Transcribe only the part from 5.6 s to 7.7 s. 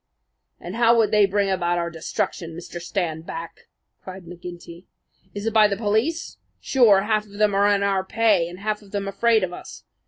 the police? Sure, half of them are